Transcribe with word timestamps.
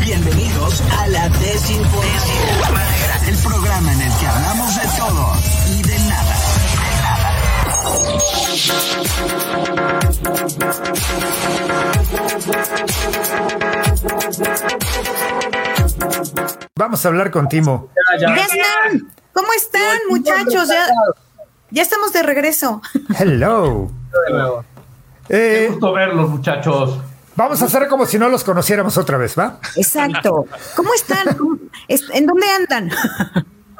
Bienvenidos 0.00 0.82
a 0.98 1.06
la 1.08 1.28
Desinformación. 1.28 3.28
El 3.28 3.36
programa 3.38 3.92
en 3.92 4.00
el 4.02 4.12
que 4.18 4.26
hablamos 4.26 4.76
de 4.76 4.82
todo 4.98 5.32
y 5.70 5.82
de 5.82 5.98
nada. 6.08 6.36
Vamos 16.76 17.04
a 17.04 17.08
hablar 17.08 17.30
con 17.30 17.48
Timo. 17.48 17.88
Ya 18.20 18.34
están. 18.34 19.08
¿Cómo 19.32 19.52
están, 19.54 19.98
muchachos? 20.10 20.68
Ya, 20.68 20.86
ya 21.70 21.82
estamos 21.82 22.12
de 22.12 22.22
regreso. 22.22 22.82
Hello. 23.18 23.90
Qué 25.28 25.64
Eh, 25.64 25.68
gusto 25.70 25.92
verlos, 25.92 26.28
muchachos. 26.28 26.98
Vamos 27.42 27.62
a 27.62 27.64
hacer 27.66 27.88
como 27.88 28.06
si 28.06 28.18
no 28.18 28.28
los 28.28 28.44
conociéramos 28.44 28.96
otra 28.98 29.18
vez, 29.18 29.36
¿va? 29.38 29.58
Exacto. 29.76 30.46
¿Cómo 30.76 30.94
están? 30.94 31.36
¿Cómo- 31.36 31.58
es- 31.88 32.04
¿En 32.12 32.26
dónde 32.26 32.46
andan? 32.48 32.90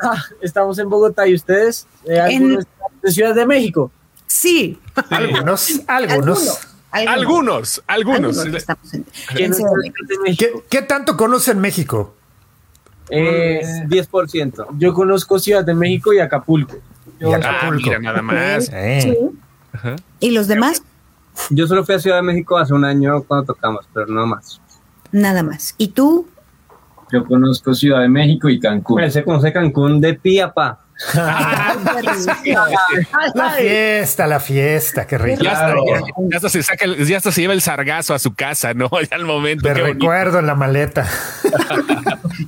Ah, 0.03 0.23
estamos 0.41 0.79
en 0.79 0.89
Bogotá 0.89 1.27
y 1.29 1.35
ustedes 1.35 1.87
eh, 2.05 2.19
algunos 2.19 2.59
están 2.61 2.89
de 3.03 3.11
Ciudad 3.13 3.35
de 3.35 3.47
México. 3.47 3.91
Sí. 4.27 4.81
Algunos, 5.11 5.81
algunos. 5.87 6.59
Algunos, 6.91 7.83
algunos. 7.87 8.45
en- 8.45 9.07
¿Quién 9.35 9.53
en? 10.27 10.37
¿Qué, 10.37 10.53
qué 10.69 10.83
tanto 10.83 11.17
conocen 11.17 11.61
México? 11.61 12.15
Eh, 13.11 13.63
10%. 13.89 14.67
Yo 14.79 14.93
conozco 14.95 15.39
Ciudad 15.39 15.65
de 15.65 15.75
México 15.75 16.13
y 16.13 16.19
Acapulco. 16.19 16.77
Y 17.21 17.33
Ah, 17.33 17.37
Acapulco. 17.37 17.89
mira, 17.89 17.99
nada 17.99 18.23
más. 18.23 18.69
Eh, 18.73 19.01
Sí. 19.03 19.17
¿Y 20.21 20.31
los 20.33 20.49
demás? 20.49 20.83
Yo 21.51 21.67
solo 21.67 21.85
fui 21.85 21.95
a 21.95 21.99
Ciudad 21.99 22.17
de 22.17 22.23
México 22.23 22.57
hace 22.59 22.73
un 22.75 22.85
año 22.85 23.23
cuando 23.23 23.47
tocamos, 23.47 23.87
pero 23.93 24.07
no 24.07 24.27
más. 24.27 24.61
Nada 25.13 25.43
más. 25.43 25.75
¿Y 25.79 25.89
tú? 25.89 26.27
Yo 27.11 27.25
conozco 27.27 27.75
Ciudad 27.75 28.01
de 28.01 28.09
México 28.09 28.49
y 28.49 28.59
Cancún. 28.59 28.95
Bueno, 28.97 29.11
se 29.11 29.23
conoce 29.25 29.53
Cancún 29.53 30.01
de 30.01 30.15
pi 30.15 30.41
a 30.41 30.53
pa. 30.53 30.79
La 33.35 33.51
fiesta, 33.59 34.27
la 34.27 34.41
fiesta, 34.41 35.07
qué 35.07 35.19
rico. 35.19 35.43
Ya 35.43 35.53
hasta, 35.53 35.65
Claro. 35.67 35.85
ya- 35.87 36.01
ya 36.31 36.37
hasta 36.37 36.49
se 36.49 36.63
saca, 36.63 36.85
el- 36.85 37.05
ya 37.07 37.17
hasta 37.17 37.33
se 37.33 37.41
lleva 37.41 37.53
el 37.55 37.61
sargazo 37.61 38.15
a 38.15 38.19
su 38.19 38.35
casa, 38.35 38.73
¿no? 38.75 38.89
Ya 39.11 39.17
al 39.17 39.25
momento. 39.25 39.65
Te 39.65 39.75
recuerdo 39.75 40.39
en 40.39 40.47
la 40.47 40.55
maleta. 40.55 41.07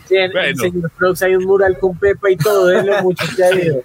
Sí, 0.09 0.17
en- 0.17 0.25
en 0.25 0.33
Bueno. 0.33 0.57
Señor 0.63 0.91
Prox 0.97 1.23
hay 1.23 1.37
un 1.37 1.45
mural 1.45 1.79
con 1.79 1.97
Pepa 1.99 2.31
y 2.31 2.37
todo, 2.37 2.67
de 2.67 2.83
lo 2.83 3.03
mucho 3.03 3.25
que 3.37 3.45
ha 3.45 3.55
ido. 3.55 3.83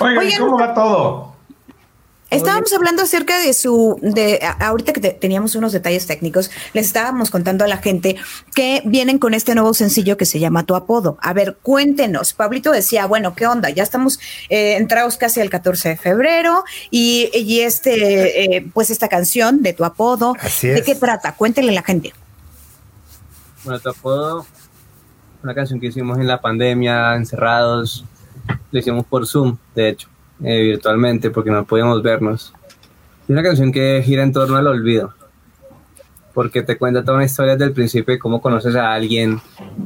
Oigan, 0.00 0.18
Oigan. 0.18 0.40
¿cómo 0.40 0.58
va 0.58 0.74
todo? 0.74 1.31
Estábamos 2.32 2.72
hablando 2.72 3.02
acerca 3.02 3.38
de 3.38 3.52
su, 3.54 3.98
de 4.02 4.40
ahorita 4.60 4.92
que 4.92 5.00
te- 5.00 5.10
teníamos 5.12 5.54
unos 5.54 5.72
detalles 5.72 6.06
técnicos, 6.06 6.50
les 6.72 6.86
estábamos 6.86 7.30
contando 7.30 7.64
a 7.64 7.68
la 7.68 7.76
gente 7.76 8.16
que 8.54 8.82
vienen 8.84 9.18
con 9.18 9.34
este 9.34 9.54
nuevo 9.54 9.74
sencillo 9.74 10.16
que 10.16 10.24
se 10.24 10.38
llama 10.40 10.64
Tu 10.64 10.74
Apodo. 10.74 11.18
A 11.20 11.32
ver, 11.32 11.58
cuéntenos. 11.62 12.32
Pablito 12.32 12.72
decía, 12.72 13.06
bueno, 13.06 13.34
¿qué 13.34 13.46
onda? 13.46 13.70
Ya 13.70 13.82
estamos 13.82 14.18
eh, 14.48 14.76
entrados 14.76 15.16
casi 15.16 15.40
al 15.40 15.50
14 15.50 15.90
de 15.90 15.96
febrero 15.96 16.64
y, 16.90 17.30
y 17.34 17.60
este, 17.60 18.56
eh, 18.56 18.66
pues 18.72 18.90
esta 18.90 19.08
canción 19.08 19.62
de 19.62 19.72
Tu 19.72 19.84
Apodo, 19.84 20.34
Así 20.40 20.68
¿de 20.68 20.74
es. 20.80 20.82
qué 20.82 20.94
trata? 20.94 21.34
Cuéntenle 21.34 21.72
a 21.72 21.74
la 21.76 21.82
gente. 21.82 22.12
Bueno, 23.64 23.78
te 23.78 23.88
apodo, 23.90 24.44
una 25.42 25.54
canción 25.54 25.78
que 25.78 25.86
hicimos 25.86 26.18
en 26.18 26.26
la 26.26 26.40
pandemia, 26.40 27.14
encerrados. 27.14 28.04
Lo 28.72 28.78
hicimos 28.80 29.06
por 29.06 29.26
Zoom, 29.26 29.56
de 29.74 29.90
hecho, 29.90 30.08
eh, 30.44 30.62
virtualmente, 30.62 31.30
porque 31.30 31.50
no 31.50 31.64
podíamos 31.64 32.02
vernos. 32.02 32.52
Es 33.24 33.30
una 33.30 33.42
canción 33.42 33.72
que 33.72 34.02
gira 34.04 34.22
en 34.22 34.32
torno 34.32 34.56
al 34.56 34.66
olvido. 34.66 35.14
Porque 36.34 36.62
te 36.62 36.78
cuenta 36.78 37.02
toda 37.02 37.16
una 37.16 37.26
historia 37.26 37.52
desde 37.52 37.66
el 37.66 37.72
principio 37.72 38.14
de 38.14 38.18
cómo 38.18 38.40
conoces 38.40 38.74
a 38.74 38.92
alguien 38.92 39.40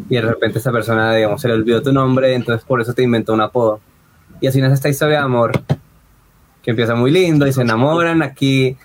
y 0.09 0.15
de 0.15 0.21
repente 0.23 0.59
esta 0.59 0.71
persona, 0.71 1.13
digamos, 1.15 1.41
se 1.41 1.49
le 1.49 1.55
olvidó 1.55 1.83
tu 1.83 1.93
nombre, 1.93 2.35
entonces 2.35 2.65
por 2.65 2.81
eso 2.81 2.95
te 2.95 3.03
inventó 3.03 3.35
un 3.35 3.41
apodo. 3.41 3.81
Y 4.41 4.47
así 4.47 4.61
nace 4.61 4.75
esta 4.75 4.89
historia 4.89 5.19
de 5.19 5.25
amor, 5.25 5.53
que 6.63 6.71
empieza 6.71 6.95
muy 6.95 7.11
lindo 7.11 7.47
y 7.47 7.53
se 7.53 7.63
enamoran. 7.63 8.23
Aquí 8.23 8.77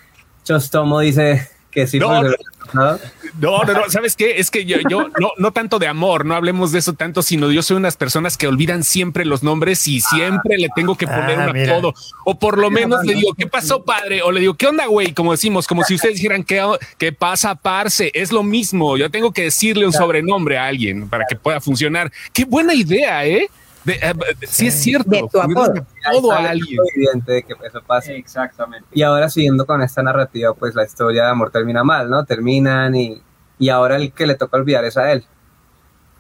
Chostomo 0.44 1.00
dice 1.00 1.48
que 1.72 1.88
sí, 1.88 2.00
No, 2.00 2.22
no. 2.24 2.30
No, 2.74 3.64
no, 3.64 3.74
no, 3.74 3.90
¿sabes 3.90 4.16
qué? 4.16 4.40
Es 4.40 4.52
que 4.52 4.66
yo, 4.66 4.78
yo 4.90 5.10
no, 5.20 5.32
no 5.38 5.52
tanto 5.52 5.80
de 5.80 5.88
amor, 5.88 6.26
no 6.26 6.36
hablemos 6.36 6.72
de 6.72 6.80
eso 6.80 6.94
tanto, 6.94 7.22
sino 7.22 7.52
yo 7.52 7.64
soy 7.64 7.78
unas 7.78 7.98
personas 7.98 8.38
que 8.38 8.48
olvidan 8.48 8.84
siempre 8.84 9.26
los 9.26 9.42
nombres 9.42 9.88
y 9.88 10.02
siempre 10.02 10.58
le 10.58 10.68
tengo 10.76 10.96
que 10.96 11.08
poner 11.08 11.40
Ah, 11.40 11.52
un 11.52 11.70
apodo. 11.70 11.94
O 12.26 12.38
por 12.38 12.58
lo 12.58 12.70
menos 12.70 13.04
le 13.06 13.16
digo, 13.16 13.34
¿qué 13.38 13.48
pasó, 13.48 13.84
padre? 13.84 14.22
O 14.22 14.32
le 14.32 14.42
digo, 14.42 14.54
¿qué 14.56 14.68
onda, 14.68 14.86
güey? 14.86 15.14
Como 15.14 15.32
decimos, 15.32 15.66
como 15.68 15.84
si 15.84 15.96
ustedes 15.96 16.16
dijeran, 16.16 16.44
¿qué, 16.44 16.62
qué 16.98 17.12
pasa, 17.12 17.56
parce? 17.56 18.12
Es 18.14 18.32
lo 18.32 18.44
mismo. 18.44 18.98
Yo 18.98 19.10
tengo 19.10 19.32
que 19.32 19.44
decirle 19.44 19.86
un 19.86 19.94
sobrenombre 19.94 20.58
a 20.58 20.68
alguien 20.68 21.10
para 21.10 21.26
que 21.28 21.36
pueda 21.36 21.62
funcionar. 21.62 22.12
Qué 22.34 22.46
buena 22.46 22.74
idea, 22.74 23.26
¿eh? 23.26 23.50
De, 23.84 23.94
eh, 23.94 24.14
sí, 24.48 24.68
es 24.68 24.76
cierto. 24.82 25.10
De 25.10 25.28
tu 25.32 25.40
apodo. 25.42 25.86
Apodo 26.06 26.32
a 26.32 26.38
alguien. 26.50 26.78
todo 26.78 26.86
evidente 26.96 27.32
de 27.32 27.44
que 27.44 27.54
eso 27.66 27.82
pasa. 27.86 28.12
Exactamente. 28.14 28.88
Y 28.92 29.02
ahora 29.02 29.30
siguiendo 29.30 29.66
con 29.66 29.82
esta 29.82 30.04
narrativa, 30.04 30.54
pues 30.54 30.76
la 30.76 30.84
historia 30.86 31.24
de 31.24 31.30
amor 31.32 31.50
termina 31.52 31.84
mal, 31.84 32.10
¿no? 32.10 32.24
Terminan 32.26 32.96
y, 32.96 33.22
y 33.58 33.70
ahora 33.70 33.96
el 33.96 34.12
que 34.12 34.28
le 34.28 34.36
toca 34.36 34.58
olvidar 34.58 34.86
es 34.86 34.98
a 34.98 35.12
él. 35.12 35.26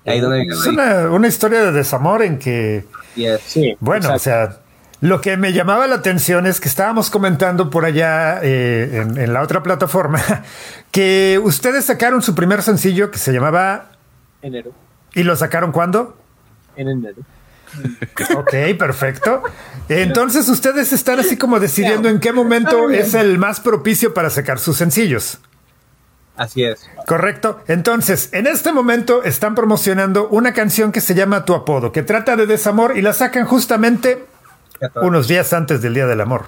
Ahí 0.06 0.20
donde 0.20 0.38
viene 0.40 0.54
Es 0.54 0.66
una, 0.66 1.12
una 1.12 1.28
historia 1.28 1.62
de 1.62 1.72
desamor 1.72 2.24
en 2.24 2.40
que, 2.40 2.86
y 3.16 3.26
es- 3.26 3.42
Sí, 3.42 3.78
bueno, 3.80 4.12
o 4.16 4.18
sea, 4.18 4.58
lo 5.00 5.22
que 5.22 5.38
me 5.38 5.54
llamaba 5.54 5.86
la 5.86 5.96
atención 5.96 6.48
es 6.48 6.60
que 6.60 6.68
estábamos 6.68 7.12
comentando 7.12 7.70
por 7.70 7.86
allá 7.86 8.40
eh, 8.42 9.02
en, 9.04 9.18
en 9.20 9.34
la 9.34 9.42
otra 9.44 9.62
plataforma 9.62 10.20
que 10.92 11.40
ustedes 11.44 11.86
sacaron 11.86 12.24
su 12.24 12.34
primer 12.34 12.64
sencillo 12.64 13.12
que 13.12 13.20
se 13.20 13.32
llamaba 13.32 13.92
enero. 14.42 14.72
¿Y 15.14 15.22
lo 15.22 15.36
sacaron 15.36 15.72
cuándo? 15.72 16.18
En 16.76 16.88
enero. 16.88 17.18
Ok, 18.36 18.54
perfecto. 18.78 19.44
Entonces 19.90 20.48
ustedes 20.50 20.94
están 20.94 21.20
así 21.20 21.38
como 21.38 21.60
decidiendo 21.60 22.10
en 22.10 22.20
qué 22.20 22.32
momento 22.34 22.90
es 22.90 23.14
el 23.14 23.38
más 23.38 23.60
propicio 23.60 24.14
para 24.14 24.30
sacar 24.30 24.60
sus 24.60 24.78
sencillos. 24.78 25.40
así 26.38 26.64
es. 26.64 26.90
Correcto. 27.06 27.62
Entonces, 27.68 28.30
en 28.34 28.48
este 28.48 28.72
momento 28.72 29.24
están 29.24 29.54
promocionando 29.56 30.28
una 30.30 30.54
canción 30.54 30.92
que 30.92 31.02
se 31.02 31.14
llama 31.14 31.46
Tu 31.46 31.54
apodo, 31.54 31.92
que 31.92 32.04
trata 32.04 32.36
de 32.36 32.48
desamor 32.48 32.98
y 32.98 33.02
la 33.02 33.14
sacan 33.14 33.46
justamente 33.46 34.26
unos 35.02 35.28
días 35.28 35.54
antes 35.54 35.82
del 35.82 35.94
Día 35.94 36.08
del 36.08 36.22
Amor. 36.22 36.46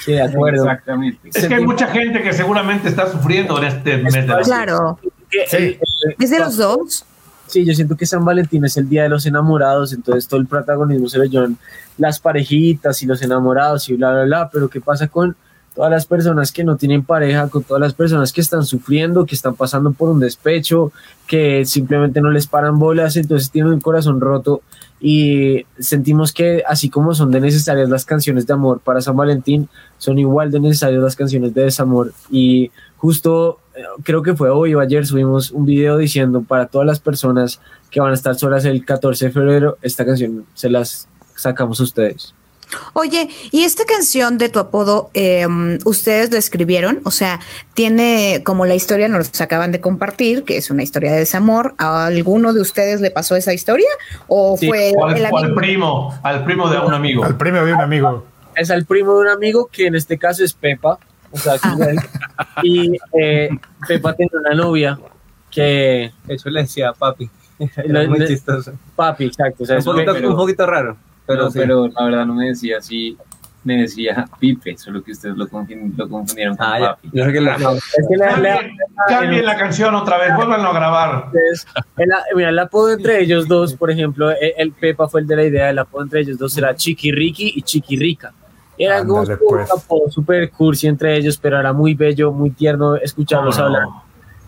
Sí, 0.00 0.12
de 0.12 0.22
acuerdo. 0.22 0.64
Exactamente. 0.64 1.30
Es 1.32 1.46
que 1.46 1.54
hay 1.54 1.64
mucha 1.64 1.86
gente 1.88 2.22
que 2.22 2.32
seguramente 2.32 2.88
está 2.88 3.10
sufriendo 3.10 3.58
en 3.58 3.64
este 3.64 3.98
mes 3.98 4.12
de 4.14 4.22
la 4.26 4.40
Claro. 4.40 4.98
Sí. 5.48 5.56
el- 5.56 5.62
el- 6.04 6.16
¿Es 6.18 6.30
de 6.30 6.38
los 6.38 6.56
dos? 6.56 7.04
Sí, 7.52 7.66
yo 7.66 7.74
siento 7.74 7.98
que 7.98 8.06
San 8.06 8.24
Valentín 8.24 8.64
es 8.64 8.78
el 8.78 8.88
día 8.88 9.02
de 9.02 9.10
los 9.10 9.26
enamorados, 9.26 9.92
entonces 9.92 10.26
todo 10.26 10.40
el 10.40 10.46
protagonismo 10.46 11.06
se 11.06 11.18
lo 11.18 11.24
llevan 11.24 11.58
las 11.98 12.18
parejitas 12.18 13.02
y 13.02 13.06
los 13.06 13.20
enamorados 13.20 13.90
y 13.90 13.94
bla, 13.94 14.10
bla, 14.10 14.24
bla, 14.24 14.50
pero 14.50 14.70
¿qué 14.70 14.80
pasa 14.80 15.08
con 15.08 15.36
todas 15.74 15.90
las 15.90 16.06
personas 16.06 16.50
que 16.50 16.64
no 16.64 16.76
tienen 16.76 17.04
pareja, 17.04 17.48
con 17.48 17.62
todas 17.62 17.82
las 17.82 17.92
personas 17.92 18.32
que 18.32 18.40
están 18.40 18.64
sufriendo, 18.64 19.26
que 19.26 19.34
están 19.34 19.54
pasando 19.54 19.92
por 19.92 20.08
un 20.08 20.18
despecho, 20.18 20.92
que 21.26 21.66
simplemente 21.66 22.22
no 22.22 22.30
les 22.30 22.46
paran 22.46 22.78
bolas, 22.78 23.18
entonces 23.18 23.50
tienen 23.50 23.74
un 23.74 23.80
corazón 23.82 24.22
roto 24.22 24.62
y 24.98 25.66
sentimos 25.78 26.32
que 26.32 26.62
así 26.66 26.88
como 26.88 27.14
son 27.14 27.30
de 27.30 27.42
necesarias 27.42 27.90
las 27.90 28.06
canciones 28.06 28.46
de 28.46 28.54
amor 28.54 28.80
para 28.80 29.02
San 29.02 29.14
Valentín, 29.14 29.68
son 29.98 30.18
igual 30.18 30.50
de 30.50 30.58
necesarias 30.58 31.02
las 31.02 31.16
canciones 31.16 31.52
de 31.52 31.64
desamor 31.64 32.14
y 32.30 32.70
justo 32.96 33.58
creo 34.02 34.22
que 34.22 34.34
fue 34.34 34.50
hoy 34.50 34.74
o 34.74 34.80
ayer 34.80 35.06
subimos 35.06 35.50
un 35.50 35.64
video 35.64 35.96
diciendo 35.96 36.42
para 36.42 36.66
todas 36.66 36.86
las 36.86 37.00
personas 37.00 37.60
que 37.90 38.00
van 38.00 38.10
a 38.10 38.14
estar 38.14 38.34
solas 38.34 38.64
el 38.64 38.84
14 38.84 39.26
de 39.26 39.30
febrero, 39.30 39.78
esta 39.82 40.04
canción 40.04 40.46
se 40.54 40.70
las 40.70 41.08
sacamos 41.34 41.80
a 41.80 41.84
ustedes. 41.84 42.34
Oye, 42.94 43.28
¿y 43.50 43.64
esta 43.64 43.84
canción 43.84 44.38
de 44.38 44.48
tu 44.48 44.58
apodo, 44.58 45.10
eh, 45.12 45.46
ustedes 45.84 46.30
la 46.32 46.38
escribieron? 46.38 47.00
O 47.04 47.10
sea, 47.10 47.40
tiene 47.74 48.42
como 48.44 48.64
la 48.64 48.74
historia, 48.74 49.08
nos 49.08 49.38
acaban 49.40 49.72
de 49.72 49.80
compartir, 49.80 50.44
que 50.44 50.56
es 50.56 50.70
una 50.70 50.82
historia 50.82 51.12
de 51.12 51.18
desamor. 51.18 51.74
¿A 51.78 52.06
alguno 52.06 52.52
de 52.54 52.60
ustedes 52.60 53.00
le 53.00 53.10
pasó 53.10 53.36
esa 53.36 53.52
historia? 53.52 53.88
¿O 54.26 54.56
Sí, 54.56 54.68
fue 54.68 54.92
O 54.96 55.06
al, 55.06 55.16
el 55.18 55.24
o 55.30 55.36
al 55.36 55.44
amigo? 55.44 55.56
primo, 55.60 56.20
al 56.22 56.44
primo 56.44 56.70
de 56.70 56.78
un 56.78 56.94
amigo. 56.94 57.24
Al 57.24 57.36
premio 57.36 57.64
de 57.64 57.74
un 57.74 57.80
amigo. 57.80 58.24
Es 58.56 58.70
al 58.70 58.84
primo 58.84 59.14
de 59.14 59.20
un 59.20 59.28
amigo 59.28 59.68
que 59.70 59.86
en 59.86 59.94
este 59.94 60.18
caso 60.18 60.44
es 60.44 60.52
Pepa, 60.54 60.98
o 61.32 61.36
sea, 61.38 61.54
y 62.62 62.96
eh, 63.18 63.48
Pepa 63.88 64.14
tiene 64.14 64.30
una 64.34 64.54
novia 64.54 64.98
que 65.50 66.12
De 66.24 66.34
hecho, 66.34 66.50
le 66.50 66.62
decía 66.62 66.92
papi. 66.92 67.28
Era 67.76 68.06
muy 68.08 68.18
le- 68.18 68.26
chistoso. 68.28 68.72
papi, 68.96 69.24
exacto, 69.26 69.62
o 69.64 69.66
sea, 69.66 69.76
Un 69.76 69.78
es 69.80 69.84
poquito, 69.84 70.12
Pepa. 70.14 70.28
un 70.28 70.36
poquito 70.36 70.66
raro, 70.66 70.96
pero 71.26 71.38
Pero, 71.38 71.50
sí. 71.50 71.58
pero 71.58 71.88
la 71.88 72.04
verdad 72.04 72.26
no 72.26 72.34
me 72.34 72.46
decía 72.48 72.78
así, 72.78 73.16
me 73.64 73.76
decía 73.82 74.26
Pipe, 74.40 74.76
solo 74.76 75.04
que 75.04 75.12
ustedes 75.12 75.36
lo, 75.36 75.46
confin- 75.46 75.94
lo 75.96 76.08
confundieron 76.08 76.56
con 76.56 76.66
Ah, 76.66 76.80
ya. 76.80 76.86
papi. 76.96 77.08
Yo 77.12 77.22
creo 77.22 77.32
que 77.32 77.40
la- 77.40 77.58
No, 77.58 77.70
es 77.74 77.84
que 78.08 78.16
la- 78.16 78.36
la- 78.38 78.54
Cambien, 78.56 78.76
cambien 79.08 79.46
la 79.46 79.56
canción 79.56 79.94
otra 79.94 80.18
vez, 80.18 80.34
vuélvanlo 80.34 80.68
a 80.70 80.72
grabar. 80.74 81.24
Entonces, 81.26 81.66
el, 81.98 82.08
mira, 82.34 82.48
el 82.48 82.58
apodo 82.58 82.90
entre 82.92 83.20
ellos 83.22 83.46
dos, 83.46 83.74
por 83.74 83.90
ejemplo, 83.90 84.30
el, 84.32 84.52
el 84.56 84.72
Pepa 84.72 85.06
fue 85.08 85.20
el 85.20 85.26
de 85.28 85.36
la 85.36 85.44
idea, 85.44 85.70
el 85.70 85.78
apodo 85.78 86.02
entre 86.02 86.20
ellos 86.22 86.38
dos 86.38 86.56
era 86.58 86.74
Chiquiriqui 86.74 87.52
y 87.54 87.62
Chiquirica. 87.62 88.32
Era 88.84 89.02
un 89.02 89.08
pues. 89.48 90.14
súper 90.14 90.50
cursi 90.50 90.86
entre 90.86 91.16
ellos, 91.16 91.38
pero 91.40 91.58
era 91.58 91.72
muy 91.72 91.94
bello, 91.94 92.32
muy 92.32 92.50
tierno 92.50 92.96
escucharlos 92.96 93.56
¿Cómo 93.56 93.68
no? 93.68 93.76
hablar. 93.76 93.88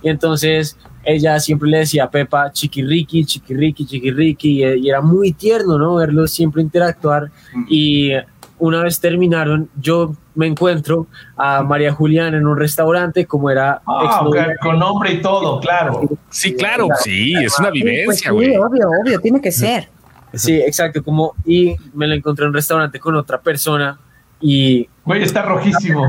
Y 0.02 0.08
entonces 0.10 0.76
ella 1.04 1.38
siempre 1.40 1.68
le 1.68 1.78
decía 1.78 2.04
a 2.04 2.10
Pepa 2.10 2.50
chiquirriqui, 2.52 3.24
chiquirriqui, 3.24 3.86
chiquirriqui, 3.86 4.64
y, 4.64 4.86
y 4.86 4.88
era 4.90 5.00
muy 5.00 5.32
tierno, 5.32 5.78
¿no? 5.78 5.94
Verlos 5.96 6.30
siempre 6.30 6.62
interactuar. 6.62 7.30
Y 7.68 8.12
una 8.58 8.82
vez 8.82 9.00
terminaron, 9.00 9.68
yo 9.80 10.14
me 10.34 10.46
encuentro 10.46 11.06
a 11.36 11.62
María 11.62 11.92
Julián 11.92 12.34
en 12.34 12.46
un 12.46 12.56
restaurante, 12.58 13.26
como 13.26 13.50
era 13.50 13.80
Ah, 13.86 14.02
exnovia. 14.04 14.42
ok, 14.42 14.62
con 14.62 14.78
nombre 14.78 15.12
y 15.12 15.20
todo, 15.22 15.60
claro. 15.60 16.00
Sí, 16.30 16.54
claro, 16.54 16.88
sí, 17.02 17.32
es 17.34 17.58
una 17.58 17.68
Pues 17.70 17.82
vivencia, 17.82 18.30
sí, 18.30 18.34
güey. 18.34 18.56
obvio, 18.56 18.88
obvio, 19.02 19.20
tiene 19.20 19.40
que 19.40 19.52
ser. 19.52 19.88
Sí, 20.32 20.54
exacto, 20.60 21.02
como, 21.04 21.34
y 21.46 21.76
me 21.94 22.06
lo 22.08 22.14
encontré 22.14 22.44
en 22.44 22.48
un 22.48 22.54
restaurante 22.54 22.98
con 22.98 23.14
otra 23.14 23.40
persona 23.40 23.98
y 24.44 24.88
Güey, 25.04 25.22
está 25.22 25.42
rojísimo. 25.42 26.08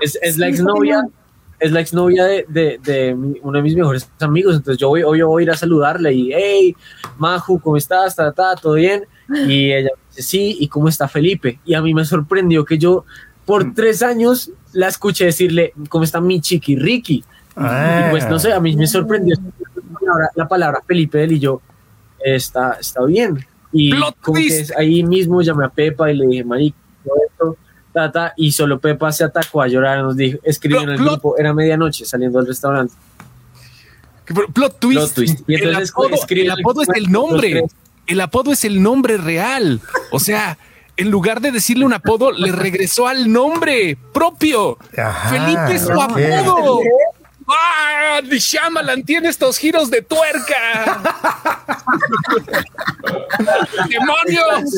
es, 0.00 0.18
es 0.20 0.38
la 0.38 0.48
exnovia, 0.48 1.02
¿cómo 1.02 1.12
es 1.64 1.72
la 1.72 1.80
exnovia 1.80 2.24
de, 2.24 2.44
de, 2.48 2.78
de 2.82 3.14
uno 3.14 3.56
de 3.56 3.62
mis 3.62 3.74
mejores 3.74 4.10
amigos, 4.20 4.56
entonces 4.56 4.78
yo 4.78 4.88
voy, 4.88 5.02
obvio 5.02 5.28
voy 5.28 5.42
a 5.42 5.44
ir 5.44 5.50
a 5.50 5.56
saludarle 5.56 6.12
y, 6.12 6.32
hey, 6.32 6.76
Maju, 7.16 7.58
¿cómo 7.60 7.76
estás? 7.76 8.16
Ta, 8.16 8.32
ta, 8.32 8.54
¿Todo 8.56 8.74
bien? 8.74 9.04
Y 9.46 9.72
ella 9.72 9.90
me 9.96 10.08
dice, 10.10 10.22
sí, 10.22 10.56
¿y 10.60 10.68
cómo 10.68 10.88
está 10.88 11.08
Felipe? 11.08 11.60
Y 11.64 11.74
a 11.74 11.80
mí 11.80 11.94
me 11.94 12.04
sorprendió 12.04 12.64
que 12.64 12.76
yo 12.76 13.04
por 13.46 13.72
tres 13.72 14.02
años 14.02 14.50
la 14.72 14.88
escuché 14.88 15.26
decirle, 15.26 15.72
¿cómo 15.88 16.04
está 16.04 16.20
mi 16.20 16.40
chiqui 16.40 16.76
Ricky? 16.76 17.24
Ah. 17.56 18.06
Y 18.06 18.10
pues 18.10 18.28
no 18.28 18.38
sé, 18.38 18.52
a 18.52 18.60
mí 18.60 18.76
me 18.76 18.86
sorprendió 18.86 19.36
la 19.36 19.98
palabra, 19.98 20.30
la 20.34 20.48
palabra 20.48 20.82
Felipe 20.86 21.22
él 21.22 21.32
y 21.32 21.38
yo, 21.38 21.62
está, 22.22 22.72
está 22.80 23.04
bien. 23.04 23.38
Y 23.72 23.90
como 23.90 24.12
que 24.12 24.18
twist. 24.22 24.72
ahí 24.76 25.02
mismo 25.02 25.40
llamé 25.40 25.64
a 25.64 25.68
Pepa 25.68 26.10
y 26.10 26.16
le 26.16 26.26
dije, 26.26 26.44
marico, 26.44 26.76
todo 27.94 28.04
esto, 28.04 28.12
ta, 28.12 28.28
ta", 28.28 28.34
y 28.36 28.52
solo 28.52 28.78
Pepa 28.80 29.12
se 29.12 29.24
atacó 29.24 29.62
a 29.62 29.68
llorar, 29.68 30.02
nos 30.02 30.16
dijo, 30.16 30.38
escribió 30.42 30.82
en 30.82 30.90
el 30.90 30.98
Plot- 30.98 31.12
grupo, 31.12 31.38
era 31.38 31.54
medianoche 31.54 32.04
saliendo 32.04 32.38
del 32.38 32.48
restaurante. 32.48 32.94
Plot 34.26 34.78
twist. 34.80 34.98
Plot 35.00 35.14
twist. 35.14 35.40
Y 35.48 35.54
el 35.54 35.74
apodo, 35.76 36.08
escribe 36.14 36.44
el 36.46 36.50
apodo 36.52 36.82
es 36.82 36.88
el 36.94 37.10
nombre. 37.12 37.64
El 38.06 38.20
apodo 38.20 38.52
es 38.52 38.64
el 38.64 38.82
nombre 38.82 39.16
real. 39.18 39.80
O 40.10 40.18
sea, 40.20 40.56
en 40.96 41.10
lugar 41.10 41.40
de 41.40 41.52
decirle 41.52 41.84
un 41.84 41.92
apodo, 41.92 42.32
le 42.32 42.52
regresó 42.52 43.06
al 43.06 43.30
nombre 43.32 43.96
propio. 44.12 44.78
Ajá, 44.96 45.28
Felipe 45.30 45.74
es 45.74 45.82
su 45.82 45.92
apodo. 46.00 46.80
¡Ah! 47.46 48.20
The 48.26 48.38
Shyamalan 48.38 49.02
tiene 49.04 49.28
estos 49.28 49.58
giros 49.58 49.90
de 49.90 50.00
tuerca. 50.00 51.02
¡Demonios! 53.88 54.70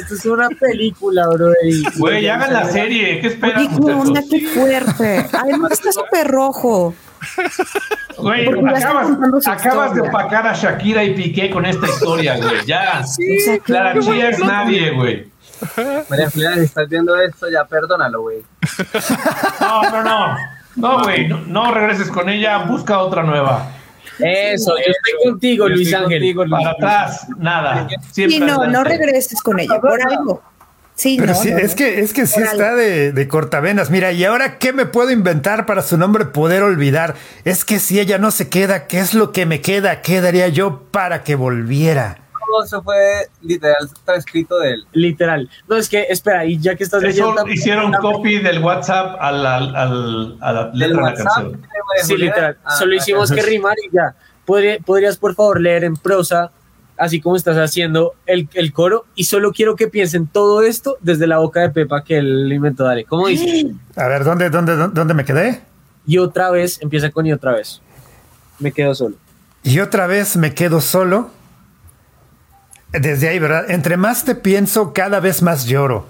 Esto 0.00 0.14
es 0.14 0.26
una 0.26 0.48
película, 0.48 1.28
bro. 1.28 1.52
Güey, 1.98 2.28
hagan 2.28 2.52
la 2.52 2.64
serie. 2.66 3.20
¿Qué 3.20 3.28
esperan, 3.28 3.58
Oye, 3.58 3.68
qué 3.68 3.92
onda, 3.92 3.94
muchachos? 3.94 4.28
qué 4.30 4.48
fuerte. 4.48 5.26
Además 5.32 5.72
está 5.72 5.92
súper 5.92 6.28
rojo. 6.28 6.94
Güey, 8.18 8.48
acabas, 9.46 9.94
de 9.94 10.00
opacar 10.00 10.46
a 10.46 10.54
Shakira 10.54 11.04
y 11.04 11.14
Piqué 11.14 11.50
con 11.50 11.64
esta 11.66 11.86
historia, 11.86 12.36
güey. 12.36 12.64
Ya. 12.66 13.02
O 13.02 13.06
sea, 13.06 13.54
qué 13.54 13.60
Clara. 13.60 13.98
Chía 14.00 14.30
es 14.30 14.38
nadie, 14.38 14.90
güey. 14.90 15.30
María 16.08 16.30
Juliana, 16.30 16.56
si 16.56 16.62
estás 16.64 16.88
viendo 16.88 17.16
esto, 17.16 17.48
ya 17.50 17.64
perdónalo, 17.64 18.22
güey. 18.22 18.42
No, 19.60 19.82
no, 19.90 20.02
no. 20.02 20.36
No, 20.74 21.02
güey, 21.02 21.28
no, 21.28 21.38
no 21.46 21.72
regreses 21.72 22.10
con 22.10 22.28
ella, 22.28 22.58
busca 22.64 22.98
otra 22.98 23.22
nueva. 23.22 23.70
Eso, 24.24 24.74
yo 24.76 24.92
estoy 24.92 25.30
contigo, 25.30 25.68
Yo 25.68 25.74
Luis 25.74 25.88
estoy 25.88 26.04
Ángel. 26.04 26.18
contigo, 26.20 26.44
Luis. 26.44 26.62
Para 26.64 26.70
atrás, 26.72 27.26
nada. 27.38 27.88
Siempre 28.12 28.38
Sí, 28.38 28.44
no, 28.44 28.66
no 28.66 28.84
regreses 28.84 29.40
con 29.42 29.58
ella, 29.60 29.80
por 29.80 30.00
algo. 30.00 30.42
Sí, 30.94 31.16
Pero 31.18 31.32
no, 31.32 31.38
sí, 31.40 31.50
no, 31.50 31.58
es 31.58 31.70
no. 31.70 31.76
que, 31.76 32.00
es 32.00 32.12
que 32.12 32.26
sí 32.26 32.40
está 32.42 32.74
de, 32.74 33.12
de 33.12 33.28
cortavenas. 33.28 33.90
Mira, 33.90 34.12
¿y 34.12 34.24
ahora 34.24 34.58
qué 34.58 34.72
me 34.74 34.84
puedo 34.86 35.10
inventar 35.10 35.64
para 35.66 35.82
su 35.82 35.96
nombre 35.96 36.26
poder 36.26 36.62
olvidar? 36.62 37.14
Es 37.44 37.64
que 37.64 37.78
si 37.78 37.98
ella 37.98 38.18
no 38.18 38.30
se 38.30 38.48
queda, 38.48 38.86
¿qué 38.86 39.00
es 39.00 39.14
lo 39.14 39.32
que 39.32 39.46
me 39.46 39.60
queda? 39.62 40.02
¿Qué 40.02 40.20
daría 40.20 40.48
yo 40.48 40.82
para 40.90 41.24
que 41.24 41.34
volviera? 41.34 42.18
Todo 42.52 42.64
eso 42.64 42.82
fue 42.82 43.28
literal 43.40 43.88
transcrito 44.04 44.58
de 44.58 44.72
él. 44.72 44.84
Literal. 44.92 45.48
No, 45.68 45.76
es 45.76 45.88
que, 45.88 46.02
espera, 46.10 46.44
y 46.44 46.58
ya 46.58 46.74
que 46.76 46.84
estás 46.84 47.02
leyendo. 47.02 47.34
Eso 47.34 47.48
hicieron 47.48 47.92
copy 47.94 48.40
del 48.40 48.58
WhatsApp 48.62 49.16
al, 49.18 49.46
al, 49.46 49.74
al- 49.74 50.36
a 50.42 50.52
la 50.52 50.64
Del 50.66 50.78
letra 50.78 50.88
de 50.88 50.94
la 50.96 51.02
WhatsApp. 51.02 51.26
canción. 51.34 51.52
de 51.62 52.04
Sí, 52.04 52.16
literal. 52.18 52.58
Ah, 52.62 52.76
Solo 52.76 52.94
hicimos 52.94 53.32
que 53.32 53.40
rimar 53.40 53.74
y 53.90 53.94
ya. 53.96 54.14
¿Podría- 54.44 54.78
¿Podrías, 54.84 55.16
por 55.16 55.34
favor, 55.34 55.60
leer 55.62 55.84
en 55.84 55.96
prosa, 55.96 56.50
así 56.98 57.22
como 57.22 57.36
estás 57.36 57.56
haciendo 57.56 58.12
el, 58.26 58.48
el 58.52 58.72
coro? 58.74 59.06
Y 59.14 59.24
solo 59.24 59.52
quiero 59.52 59.74
que 59.76 59.88
piensen 59.88 60.26
todo 60.26 60.60
esto 60.62 60.98
desde 61.00 61.26
la 61.26 61.38
boca 61.38 61.60
de 61.60 61.70
Pepa 61.70 62.04
que 62.04 62.18
él 62.18 62.52
inventó. 62.52 62.84
Dale, 62.84 63.04
¿cómo 63.06 63.28
dice? 63.28 63.72
A 63.96 64.08
ver, 64.08 64.24
¿dónde, 64.24 64.50
dónde, 64.50 64.76
dónde 64.76 65.14
me 65.14 65.24
quedé? 65.24 65.62
Y 66.06 66.18
otra 66.18 66.50
vez, 66.50 66.82
empieza 66.82 67.10
con 67.10 67.24
y 67.24 67.32
otra 67.32 67.52
vez. 67.52 67.80
Me 68.58 68.72
quedo 68.72 68.94
solo. 68.94 69.16
Y 69.62 69.78
otra 69.80 70.06
vez 70.06 70.36
me 70.36 70.52
quedo 70.54 70.80
solo. 70.82 71.30
Desde 72.92 73.28
ahí, 73.28 73.38
¿verdad? 73.38 73.70
Entre 73.70 73.96
más 73.96 74.24
te 74.24 74.34
pienso, 74.34 74.92
cada 74.92 75.18
vez 75.20 75.42
más 75.42 75.64
lloro. 75.64 76.06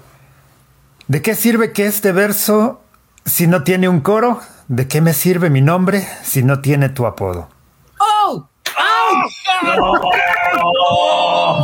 ¿De 1.07 1.21
qué 1.21 1.35
sirve 1.35 1.71
que 1.71 1.85
este 1.85 2.11
verso 2.11 2.81
si 3.25 3.47
no 3.47 3.63
tiene 3.63 3.87
un 3.87 4.01
coro? 4.01 4.41
¿De 4.67 4.87
qué 4.87 4.99
me 5.01 5.13
sirve 5.13 5.49
mi 5.49 5.61
nombre 5.61 6.07
si 6.23 6.43
no 6.43 6.59
tiene 6.59 6.89
tu 6.89 7.05
apodo? 7.05 7.47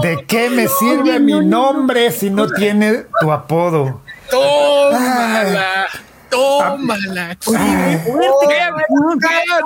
¿De 0.02 0.26
qué 0.26 0.50
me 0.50 0.68
sirve 0.68 1.20
mi 1.20 1.46
nombre 1.46 2.12
si 2.12 2.30
no 2.30 2.48
tiene 2.48 3.06
tu 3.20 3.32
apodo? 3.32 4.02
Tómala, 4.30 5.88
tómala. 6.30 7.38
Vean, 7.46 8.80
vean. 9.20 9.64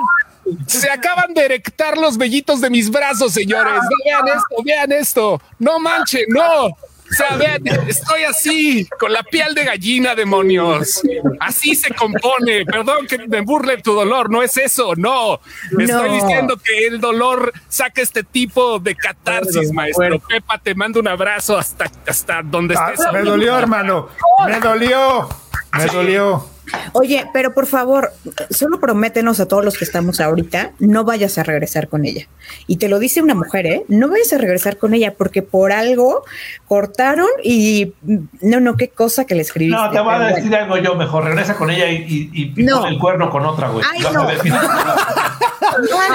Se 0.66 0.90
acaban 0.90 1.32
de 1.34 1.44
erectar 1.44 1.96
los 1.96 2.16
vellitos 2.18 2.60
de 2.60 2.70
mis 2.70 2.90
brazos, 2.90 3.32
señores. 3.32 3.80
Vean 4.04 4.28
esto, 4.28 4.62
vean 4.64 4.92
esto. 4.92 5.42
No 5.58 5.78
manchen, 5.78 6.24
no. 6.28 6.66
O 6.66 7.16
sea, 7.16 7.36
vean, 7.36 7.62
estoy 7.86 8.24
así, 8.24 8.88
con 8.98 9.12
la 9.12 9.22
piel 9.22 9.54
de 9.54 9.64
gallina, 9.64 10.14
demonios. 10.14 11.02
Así 11.38 11.74
se 11.76 11.94
compone. 11.94 12.64
Perdón 12.64 13.06
que 13.06 13.18
me 13.28 13.42
burle 13.42 13.76
tu 13.82 13.92
dolor, 13.92 14.30
no 14.30 14.42
es 14.42 14.56
eso, 14.56 14.94
no. 14.96 15.38
Me 15.72 15.84
estoy 15.84 16.08
No. 16.08 16.14
diciendo 16.14 16.56
que 16.56 16.86
el 16.86 17.00
dolor 17.00 17.52
saca 17.68 18.00
este 18.00 18.24
tipo 18.24 18.78
de 18.80 18.96
catarsis, 18.96 19.70
maestro. 19.70 20.18
Pepa, 20.18 20.58
te 20.58 20.74
mando 20.74 20.98
un 20.98 21.06
abrazo 21.08 21.56
hasta, 21.58 21.90
hasta 22.06 22.42
donde 22.42 22.74
Ah, 22.76 22.90
estés. 22.92 23.00
me 23.12 23.18
ahorita. 23.18 23.30
dolió, 23.30 23.58
hermano. 23.58 24.08
Me 24.46 24.58
dolió. 24.58 25.28
Me 25.76 25.86
dolió. 25.86 26.48
Oye, 26.92 27.26
pero 27.32 27.52
por 27.54 27.66
favor, 27.66 28.12
solo 28.50 28.80
prométenos 28.80 29.38
a 29.40 29.46
todos 29.46 29.64
los 29.64 29.76
que 29.76 29.84
estamos 29.84 30.20
ahorita, 30.20 30.72
no 30.78 31.04
vayas 31.04 31.36
a 31.38 31.42
regresar 31.42 31.88
con 31.88 32.04
ella. 32.04 32.26
Y 32.66 32.76
te 32.78 32.88
lo 32.88 32.98
dice 32.98 33.20
una 33.22 33.34
mujer, 33.34 33.66
¿eh? 33.66 33.84
No 33.88 34.08
vayas 34.08 34.32
a 34.32 34.38
regresar 34.38 34.78
con 34.78 34.94
ella 34.94 35.14
porque 35.16 35.42
por 35.42 35.72
algo 35.72 36.24
cortaron 36.66 37.28
y 37.42 37.92
mm, 38.02 38.16
no, 38.42 38.60
no, 38.60 38.76
qué 38.76 38.88
cosa 38.88 39.24
que 39.26 39.34
le 39.34 39.42
escribiste. 39.42 39.80
No, 39.80 39.90
te 39.90 40.00
voy 40.00 40.14
a 40.14 40.18
decir 40.20 40.54
algo 40.56 40.76
yo 40.78 40.94
mejor. 40.94 41.24
Regresa 41.24 41.54
con 41.56 41.70
ella 41.70 41.88
y, 41.90 42.30
y, 42.32 42.52
y 42.56 42.62
No. 42.64 42.80
pon 42.80 42.88
el 42.92 42.98
cuerno 42.98 43.30
con 43.30 43.44
otra, 43.44 43.68
güey. 43.68 43.84
Ay, 43.92 44.00
no. 44.12 44.26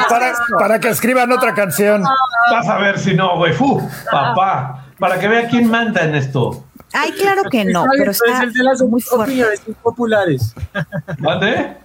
Para, 0.09 0.33
para 0.59 0.79
que 0.79 0.89
escriban 0.89 1.31
otra 1.31 1.53
canción. 1.53 2.03
vas 2.51 2.67
a 2.67 2.77
ver 2.77 2.99
si 2.99 3.13
no, 3.13 3.37
güey. 3.37 3.53
Fu, 3.53 3.81
papá. 4.09 4.85
Para 4.97 5.19
que 5.19 5.27
vea 5.27 5.47
quién 5.47 5.69
manda 5.69 6.01
en 6.03 6.15
esto. 6.15 6.65
Ay, 6.93 7.11
claro 7.11 7.43
que 7.49 7.65
no, 7.65 7.83
Tú 7.83 7.89
pero 7.91 8.03
eres 8.03 8.21
está 8.25 8.43
el 8.43 8.53
de 8.53 8.63
las 8.63 8.81
muy 8.81 9.01
fuerte. 9.01 9.31
opiniones 9.31 9.61
impopulares. 9.67 10.55
¿Mande? 11.19 11.77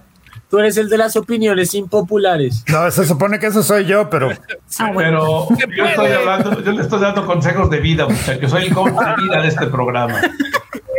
Tú 0.49 0.59
eres 0.59 0.77
el 0.77 0.89
de 0.89 0.97
las 0.97 1.15
opiniones 1.15 1.73
impopulares. 1.73 2.63
No, 2.71 2.89
se 2.91 3.05
supone 3.05 3.39
que 3.39 3.47
eso 3.47 3.63
soy 3.63 3.85
yo, 3.85 4.09
pero 4.09 4.29
Ah, 4.79 4.91
bueno. 4.93 5.47
Pero 5.57 5.71
yo 5.75 5.85
estoy 5.85 6.11
hablando, 6.11 6.61
yo 6.61 6.71
le 6.71 6.81
estoy 6.81 6.99
dando 7.01 7.25
consejos 7.25 7.69
de 7.69 7.79
vida, 7.79 8.07
muchachos. 8.07 8.51
Soy 8.51 8.65
el 8.65 8.73
coach 8.73 8.93
de 8.93 9.23
vida 9.23 9.41
de 9.41 9.47
este 9.47 9.67
programa. 9.67 10.19
Eh, 10.21 10.29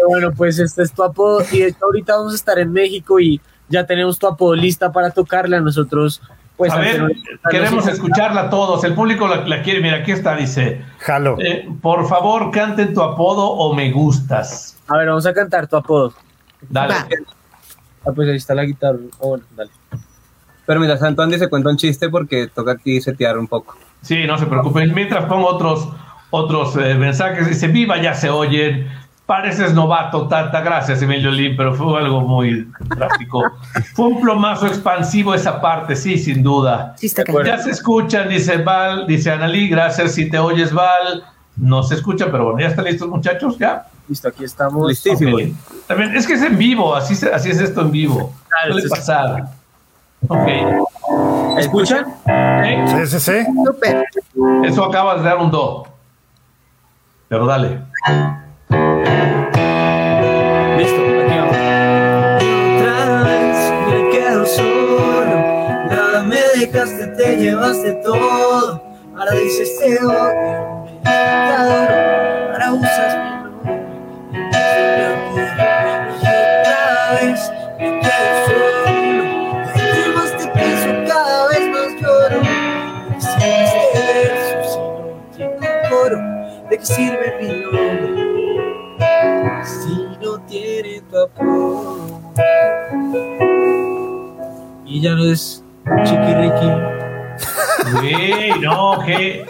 Bueno, 0.09 0.33
pues 0.33 0.59
este 0.59 0.83
es 0.83 0.93
tu 0.93 1.03
apodo 1.03 1.43
y 1.53 1.61
de 1.61 1.69
hecho 1.69 1.85
ahorita 1.85 2.17
vamos 2.17 2.33
a 2.33 2.37
estar 2.37 2.59
en 2.59 2.73
México 2.73 3.19
y 3.21 3.41
ya 3.69 3.87
tenemos 3.87 4.19
tu 4.19 4.27
apodo 4.27 4.55
lista 4.55 4.93
para 4.93 5.11
tocarle 5.11 5.57
a 5.57 5.61
nosotros. 5.61 6.21
Pues 6.57 6.73
A 6.73 6.79
ver, 6.79 7.05
queremos 7.51 7.87
escucharla 7.87 8.49
todos. 8.49 8.83
El 8.85 8.95
público 8.95 9.29
la, 9.29 9.47
la 9.47 9.63
quiere. 9.63 9.81
Mira, 9.81 9.99
aquí 9.99 10.13
está, 10.13 10.35
dice. 10.37 10.81
jalo. 10.99 11.37
eh, 11.39 11.69
por 11.83 12.09
favor, 12.09 12.51
canten 12.51 12.95
tu 12.95 13.03
apodo 13.03 13.47
o 13.51 13.75
me 13.75 13.91
gustas. 13.93 14.79
A 14.89 14.97
ver, 14.97 15.09
vamos 15.09 15.27
a 15.27 15.35
cantar 15.35 15.67
tu 15.67 15.77
apodo. 15.77 16.15
Dale. 16.69 16.95
Va. 16.95 17.07
Ah, 18.07 18.13
pues 18.15 18.29
ahí 18.29 18.37
está 18.37 18.55
la 18.55 18.65
guitarra. 18.65 18.99
Oh, 19.19 19.29
bueno, 19.31 19.45
dale. 19.55 19.71
Pero 20.65 20.81
mientras 20.81 21.01
tanto, 21.01 21.23
Andy 21.23 21.39
se 21.39 21.49
cuenta 21.49 21.69
un 21.69 21.77
chiste 21.77 22.09
porque 22.09 22.49
toca 22.49 22.73
aquí 22.73 23.01
setear 23.01 23.37
un 23.39 23.47
poco. 23.49 23.77
Sí, 24.01 24.25
no 24.27 24.39
se 24.39 24.47
preocupen. 24.47 24.95
Mientras 24.95 25.25
pongo 25.27 25.49
otros, 25.49 25.89
otros 26.31 26.77
eh, 26.77 26.95
mensajes, 26.95 27.49
dice, 27.49 27.69
viva, 27.69 28.01
ya 28.01 28.15
se 28.15 28.31
oyen. 28.31 28.89
Pareces 29.27 29.75
novato, 29.75 30.29
Tata. 30.29 30.61
Gracias, 30.61 31.03
Emilio 31.03 31.33
Lim, 31.33 31.57
pero 31.57 31.75
fue 31.75 31.99
algo 31.99 32.21
muy 32.21 32.71
drástico. 32.97 33.43
fue 33.95 34.07
un 34.07 34.21
plomazo 34.21 34.69
expansivo 34.69 35.35
esa 35.35 35.61
parte, 35.61 35.97
sí, 35.97 36.17
sin 36.17 36.45
duda. 36.45 36.95
Sí 36.97 37.07
está. 37.07 37.25
Ya 37.45 37.59
se 37.59 37.71
escuchan, 37.71 38.29
dice 38.29 38.59
Val, 38.59 39.05
dice 39.09 39.33
Analí, 39.33 39.69
gracias 39.69 40.13
si 40.13 40.31
te 40.31 40.39
oyes, 40.39 40.73
Val. 40.73 41.25
No 41.57 41.83
se 41.83 41.95
escucha, 41.97 42.27
pero 42.31 42.45
bueno, 42.45 42.61
ya 42.61 42.69
están 42.69 42.85
listos, 42.85 43.09
muchachos, 43.09 43.59
ya. 43.59 43.87
Listo, 44.09 44.29
aquí 44.29 44.45
estamos. 44.45 44.87
Listísimo. 44.89 45.39
También, 45.89 46.15
es 46.15 46.27
que 46.27 46.35
es 46.35 46.43
en 46.43 46.57
vivo, 46.57 46.95
así, 46.95 47.17
se- 47.17 47.33
así 47.33 47.51
es 47.51 47.59
esto 47.59 47.81
en 47.81 47.91
vivo. 47.91 48.33
Suele 48.67 48.83
sí, 48.83 48.89
sí. 48.89 48.95
pasar. 48.95 49.45
Ok. 50.29 50.47
¿Me 51.55 51.61
escuchan? 51.61 52.05
Sí, 52.25 53.07
sí, 53.07 53.21
sí. 53.21 53.33
Súper. 53.65 54.05
Eso 54.65 54.85
acabas 54.85 55.23
de 55.23 55.29
dar 55.31 55.39
un 55.39 55.51
do. 55.51 55.85
Pero 57.29 57.47
dale. 57.47 57.81
Listo, 58.71 58.81
aquí 61.03 61.39
vamos. 61.39 61.57
Otra 62.77 63.23
vez 63.25 63.59
me 63.87 63.99
quedo 64.11 64.43
solo. 64.47 65.37
Nada 65.89 66.23
me 66.25 66.41
dejaste, 66.59 67.07
te 67.09 67.37
llevaste 67.37 67.93
todo. 68.05 68.83
Ahora 69.17 69.33
dices 69.33 69.79
te 69.79 70.05
odio, 70.05 70.85
te 71.03 71.09
adoro. 71.11 71.95
Ahora 72.53 72.73
usas 72.73 73.13
mi 73.17 73.31
nombre. 73.45 73.75
Otra 75.31 77.11
vez 77.21 77.41
me 77.79 77.89
quedo 78.01 78.33
solo. 78.47 79.25
Entre 79.75 80.09
más 80.15 80.31
te 80.37 80.45
pienso, 80.49 80.89
cada 81.07 81.49
vez 81.49 81.65
más 81.71 81.91
lloro. 82.01 82.41
¿De 82.41 83.15
qué 83.15 83.21
sirve 83.27 83.65
este 83.65 84.01
verso 84.29 84.79
si 85.37 85.43
no 85.45 85.51
tiene 85.51 85.75
coro? 85.89 86.19
¿De 86.69 86.75
qué 86.79 86.85
sirve 86.87 87.26
Y 94.85 95.01
ya 95.01 95.15
no 95.15 95.25
es 95.25 95.63
chiquiriqui. 96.05 96.71
Uy, 98.01 98.61
no, 98.61 98.99
¿qué? 99.05 99.47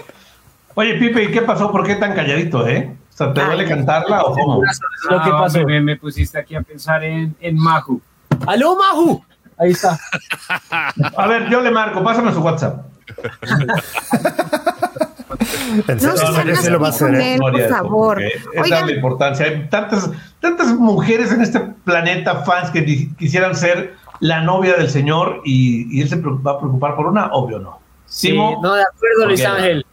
Oye, 0.75 0.95
Pipe, 0.95 1.25
¿y 1.25 1.31
qué 1.31 1.43
pasó? 1.43 1.71
¿Por 1.71 1.87
qué 1.87 1.95
tan 1.97 2.15
calladito, 2.15 2.67
eh? 2.67 2.95
O 3.13 3.17
sea, 3.17 3.33
¿te 3.33 3.43
duele 3.45 3.67
cantarla 3.67 4.23
o 4.25 4.33
cómo? 4.35 4.63
Lo 5.11 5.23
que 5.23 5.31
Ah, 5.33 5.39
pasó. 5.41 5.65
Me, 5.65 5.81
me 5.81 5.97
pusiste 5.97 6.39
aquí 6.39 6.55
a 6.55 6.61
pensar 6.63 7.03
en, 7.05 7.35
en 7.41 7.57
Maju. 7.57 8.01
¡Aló, 8.47 8.77
Maju! 8.77 9.25
Ahí 9.59 9.71
está. 9.71 9.99
A 11.17 11.27
ver, 11.27 11.49
yo 11.49 11.63
le 11.63 11.71
marco, 11.71 12.03
pásame 12.05 12.33
su 12.33 12.41
WhatsApp. 12.41 12.85
No 15.87 15.93
en 15.95 16.35
serio 16.35 16.57
sí 16.57 16.71
lo 16.71 16.81
va 16.81 16.87
a 16.89 16.91
hacer, 16.91 17.15
él, 17.15 17.39
por 17.41 17.61
favor. 17.69 18.23
es 18.23 18.71
la 18.71 18.91
importancia. 18.93 19.47
Hay 19.47 19.67
tantas, 19.71 20.11
tantas 20.41 20.69
mujeres 20.75 21.33
en 21.33 21.43
este 21.43 21.61
planeta, 21.85 22.45
fans, 22.45 22.71
que 22.71 22.85
quisieran 23.17 23.55
ser 23.55 23.95
la 24.21 24.41
novia 24.43 24.77
del 24.77 24.89
señor 24.89 25.43
y, 25.45 25.87
y 25.97 26.03
él 26.03 26.09
se 26.09 26.17
preocupa- 26.17 26.53
va 26.53 26.57
a 26.57 26.61
preocupar 26.61 26.97
por 26.97 27.07
una, 27.07 27.27
obvio 27.33 27.59
no. 27.59 27.79
Sí, 28.07 28.31
Timo, 28.31 28.61
no, 28.63 28.75
de 28.75 28.83
acuerdo, 28.83 29.27
Luis 29.27 29.41
¿por 29.43 29.51
qué 29.51 29.59
no? 29.59 29.65
Ángel. 29.65 29.87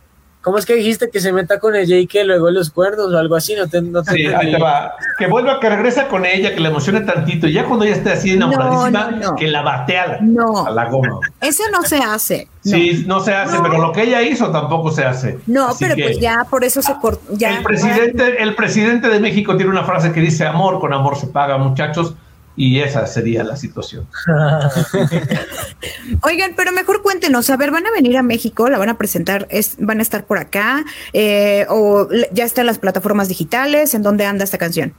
¿Cómo 0.44 0.58
es 0.58 0.66
que 0.66 0.76
dijiste 0.76 1.10
que 1.10 1.22
se 1.22 1.32
meta 1.32 1.58
con 1.58 1.74
ella 1.74 1.96
y 1.96 2.06
que 2.06 2.26
luego 2.26 2.52
los 2.52 2.70
cuernos 2.70 3.14
o 3.14 3.18
algo 3.18 3.36
así? 3.38 3.56
No 3.56 3.66
te, 3.70 3.82
no 3.82 4.04
te 4.04 4.12
Sí, 4.12 4.26
ahí 4.28 4.52
te 4.52 4.58
va. 4.60 4.92
Que 5.18 5.26
vuelva, 5.28 5.58
que 5.62 5.70
regresa 5.70 6.10
con 6.10 6.26
ella, 6.26 6.54
que 6.54 6.60
le 6.60 6.68
emocione 6.68 7.00
tantito. 7.00 7.48
Y 7.48 7.54
ya 7.54 7.64
cuando 7.64 7.86
ella 7.86 7.96
esté 7.96 8.12
así 8.12 8.32
enamoradísima, 8.32 9.06
No, 9.06 9.12
no, 9.12 9.18
no. 9.32 9.36
que 9.36 9.48
la 9.48 9.62
batea 9.62 10.04
a 10.04 10.08
la, 10.08 10.18
No. 10.22 10.68
a 10.68 10.72
la 10.72 10.86
goma. 10.90 11.18
eso 11.40 11.64
no 11.72 11.82
se 11.84 11.98
hace. 12.00 12.50
Sí, 12.62 13.06
no 13.08 13.22
se 13.22 13.34
hace, 13.34 13.56
No. 13.56 13.64
pero 13.64 13.78
lo 13.82 13.94
que 13.94 14.04
ella 14.04 14.22
hizo 14.22 14.52
tampoco 14.52 14.92
se 14.92 15.06
hace. 15.06 15.40
No, 15.48 15.70
Así 15.70 15.86
pero 15.86 15.96
que 15.96 16.04
pues 16.04 16.20
ya 16.20 16.46
por 16.50 16.66
eso 16.66 16.82
se 16.82 16.94
cortó. 17.02 17.22
El 17.40 17.64
presidente, 17.64 18.44
el 18.44 18.54
presidente 18.56 19.08
de 19.08 19.20
México 19.22 19.56
tiene 19.56 19.72
una 19.72 19.86
frase 19.86 20.12
que 20.12 20.20
dice 20.20 20.46
amor 20.46 20.80
con 20.82 20.92
amor 20.94 21.16
se 21.16 21.28
paga, 21.28 21.58
muchachos, 21.58 22.16
y 22.56 22.80
esa 22.80 23.08
sería 23.08 23.44
la 23.44 23.56
situación. 23.56 24.08
Oigan, 26.22 26.54
pero 26.56 26.72
mejor 26.72 27.02
cuéntenos, 27.02 27.50
a 27.50 27.58
ver, 27.58 27.72
¿van 27.72 27.86
a 27.88 27.92
venir 27.92 28.18
a 28.18 28.24
México? 28.24 28.70
¿La 28.70 28.78
van 28.78 28.90
a 28.90 28.98
presentar? 28.98 29.48
Es, 29.50 29.76
¿Van 29.80 30.00
a 30.00 30.02
estar 30.04 30.26
por 30.26 30.38
acá? 30.38 30.86
Eh, 31.14 31.66
¿O 31.70 32.08
ya 32.32 32.44
está 32.44 32.62
en 32.62 32.68
las 32.68 32.78
plataformas 32.78 33.28
digitales? 33.28 33.96
¿En 33.96 34.04
dónde 34.04 34.26
anda 34.26 34.44
esta 34.44 34.60
canción? 34.60 34.94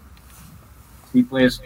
Y 1.13 1.23
pues 1.23 1.63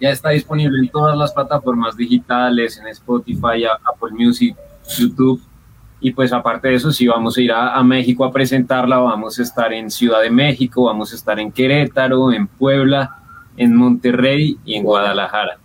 ya 0.00 0.10
está 0.10 0.30
disponible 0.30 0.80
en 0.80 0.88
todas 0.88 1.16
las 1.16 1.32
plataformas 1.32 1.96
digitales, 1.96 2.78
en 2.78 2.88
Spotify, 2.88 3.64
Apple 3.66 4.10
Music, 4.12 4.56
YouTube. 4.98 5.40
Y 6.00 6.10
pues 6.10 6.32
aparte 6.32 6.68
de 6.68 6.74
eso, 6.74 6.90
si 6.90 7.06
vamos 7.06 7.38
a 7.38 7.40
ir 7.40 7.52
a, 7.52 7.76
a 7.76 7.84
México 7.84 8.24
a 8.24 8.32
presentarla, 8.32 8.98
vamos 8.98 9.38
a 9.38 9.42
estar 9.42 9.72
en 9.72 9.90
Ciudad 9.90 10.22
de 10.22 10.30
México, 10.30 10.84
vamos 10.84 11.12
a 11.12 11.14
estar 11.14 11.38
en 11.38 11.52
Querétaro, 11.52 12.32
en 12.32 12.48
Puebla, 12.48 13.23
en 13.56 13.76
Monterrey 13.76 14.58
y 14.64 14.74
en 14.74 14.82
Guadalajara. 14.84 15.58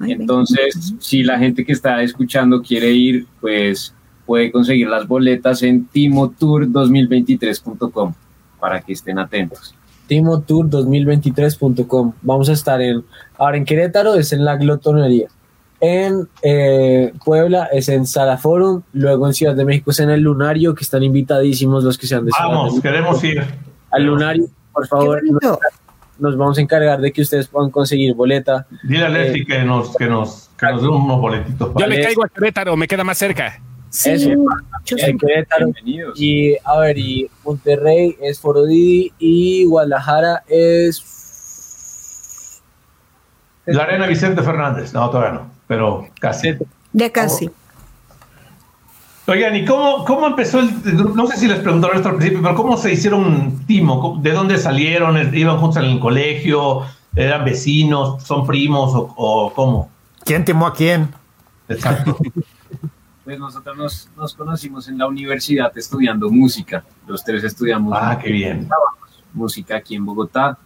Entonces, 0.00 0.94
si 0.98 1.22
la 1.22 1.38
gente 1.38 1.64
que 1.64 1.72
está 1.72 2.02
escuchando 2.02 2.60
quiere 2.62 2.90
ir, 2.90 3.26
pues 3.40 3.94
puede 4.24 4.50
conseguir 4.50 4.88
las 4.88 5.06
boletas 5.06 5.62
en 5.62 5.86
timotour2023.com 5.90 8.14
para 8.58 8.80
que 8.80 8.94
estén 8.94 9.18
atentos. 9.18 9.74
Timotour2023.com. 10.08 12.12
Vamos 12.22 12.48
a 12.48 12.52
estar 12.52 12.80
en. 12.80 13.04
Ahora 13.38 13.56
en 13.56 13.64
Querétaro 13.64 14.14
es 14.14 14.32
en 14.32 14.44
la 14.44 14.56
Glotonería. 14.56 15.28
En 15.80 16.28
eh, 16.42 17.12
Puebla 17.24 17.68
es 17.72 17.88
en 17.88 18.06
Sala 18.06 18.36
Forum. 18.36 18.82
Luego 18.92 19.26
en 19.26 19.34
Ciudad 19.34 19.54
de 19.54 19.64
México 19.64 19.92
es 19.92 20.00
en 20.00 20.10
el 20.10 20.20
Lunario, 20.20 20.74
que 20.74 20.84
están 20.84 21.02
invitadísimos 21.02 21.84
los 21.84 21.96
que 21.96 22.06
sean 22.06 22.26
de 22.26 22.32
Ciudad 22.32 22.50
de 22.50 22.54
Vamos, 22.54 22.72
México. 22.72 22.82
queremos 22.82 23.24
ir. 23.24 23.42
Al 23.90 24.04
Lunario, 24.04 24.46
por 24.72 24.82
Qué 24.84 24.88
favor, 24.88 25.22
nos, 26.20 26.36
vamos 26.36 26.58
a 26.58 26.60
encargar 26.60 27.00
de 27.00 27.12
que 27.12 27.22
ustedes 27.22 27.48
puedan 27.48 27.70
conseguir 27.70 28.14
boleta. 28.14 28.66
Dile 28.82 29.04
a 29.06 29.08
Leslie 29.08 29.44
que 29.46 29.60
nos, 29.64 29.96
que 29.96 30.06
nos, 30.06 30.50
que 30.58 30.66
nos 30.66 30.82
dé 30.82 30.88
unos 30.88 31.20
boletitos 31.20 31.68
Yo 31.68 31.74
para 31.74 31.86
le 31.86 31.94
Vale. 31.96 32.04
caigo 32.06 32.24
a 32.24 32.28
Querétaro, 32.28 32.76
me 32.76 32.86
queda 32.86 33.04
más 33.04 33.18
cerca. 33.18 33.60
Sí, 33.88 34.10
Eso. 34.10 34.30
yo 34.84 34.96
En 34.98 35.04
sé. 35.04 35.16
Querétaro. 35.16 35.66
Bienvenidos. 35.66 36.20
Y 36.20 36.56
a 36.64 36.78
ver, 36.78 36.96
y 36.98 37.28
Monterrey 37.44 38.16
es 38.20 38.38
Foro 38.38 38.64
Didi 38.64 39.12
y 39.18 39.64
Guadalajara 39.64 40.44
es. 40.46 41.02
La 43.66 43.82
arena 43.84 44.06
Vicente 44.06 44.42
Fernández. 44.42 44.92
No, 44.94 45.10
todavía 45.10 45.40
no, 45.40 45.50
pero 45.66 46.06
casi. 46.20 46.56
De 46.92 47.10
casi. 47.12 47.50
Oigan, 49.30 49.54
¿y 49.54 49.64
cómo, 49.64 50.04
cómo 50.04 50.26
empezó 50.26 50.58
el 50.58 50.70
grupo? 50.82 51.14
No 51.14 51.26
sé 51.28 51.36
si 51.36 51.46
les 51.46 51.60
preguntaron 51.60 51.96
esto 51.96 52.08
al 52.08 52.16
principio, 52.16 52.42
pero 52.42 52.56
¿cómo 52.56 52.76
se 52.76 52.92
hicieron 52.92 53.64
Timo? 53.64 54.00
¿Cómo- 54.00 54.20
¿De 54.20 54.32
dónde 54.32 54.58
salieron? 54.58 55.16
¿Iban 55.32 55.58
juntos 55.58 55.76
en 55.84 55.90
el 55.90 56.00
colegio? 56.00 56.80
¿Eran 57.14 57.44
vecinos? 57.44 58.24
¿Son 58.24 58.44
primos? 58.44 58.92
¿O, 58.92 59.14
o 59.16 59.52
cómo? 59.54 59.88
¿Quién 60.24 60.44
timó 60.44 60.66
a 60.66 60.74
quién? 60.74 61.08
Exacto. 61.68 62.16
Pues 63.22 63.38
nosotros 63.38 63.76
nos, 63.76 64.08
nos 64.16 64.34
conocimos 64.34 64.88
en 64.88 64.98
la 64.98 65.06
universidad 65.06 65.70
estudiando 65.78 66.28
música. 66.30 66.82
Los 67.06 67.22
tres 67.22 67.44
estudiamos 67.44 67.96
ah, 67.96 68.18
qué 68.20 68.32
bien. 68.32 68.68
música 69.32 69.76
aquí 69.76 69.94
en 69.94 70.04
Bogotá. 70.04 70.58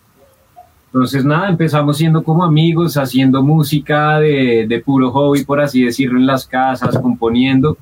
Entonces, 0.86 1.26
nada, 1.26 1.50
empezamos 1.50 1.98
siendo 1.98 2.22
como 2.24 2.42
amigos, 2.42 2.96
haciendo 2.96 3.42
música 3.42 4.18
de, 4.18 4.64
de 4.66 4.80
puro 4.80 5.10
hobby, 5.10 5.44
por 5.44 5.60
así 5.60 5.82
decirlo, 5.84 6.18
en 6.18 6.24
las 6.26 6.46
casas, 6.46 6.96
componiendo. 6.98 7.76